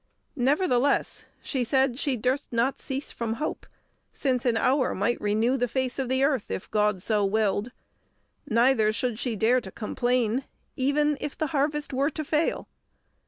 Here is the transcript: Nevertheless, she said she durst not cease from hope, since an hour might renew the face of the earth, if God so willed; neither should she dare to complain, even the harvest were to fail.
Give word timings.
Nevertheless, 0.35 1.25
she 1.43 1.63
said 1.63 1.99
she 1.99 2.17
durst 2.17 2.51
not 2.51 2.79
cease 2.79 3.11
from 3.11 3.33
hope, 3.33 3.67
since 4.11 4.45
an 4.47 4.57
hour 4.57 4.95
might 4.95 5.21
renew 5.21 5.57
the 5.57 5.67
face 5.67 5.99
of 5.99 6.09
the 6.09 6.23
earth, 6.23 6.49
if 6.49 6.71
God 6.71 7.03
so 7.03 7.23
willed; 7.23 7.71
neither 8.47 8.91
should 8.91 9.19
she 9.19 9.35
dare 9.35 9.61
to 9.61 9.69
complain, 9.71 10.43
even 10.75 11.19
the 11.37 11.47
harvest 11.53 11.93
were 11.93 12.09
to 12.09 12.23
fail. 12.23 12.67